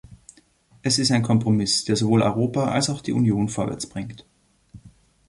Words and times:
Es 0.81 0.97
ist 0.97 1.11
ein 1.11 1.21
Kompromiss, 1.21 1.85
der 1.85 1.95
sowohl 1.95 2.23
Europa 2.23 2.69
als 2.69 2.89
auch 2.89 3.01
die 3.01 3.11
Union 3.11 3.49
vorwärtsbringt. 3.49 4.25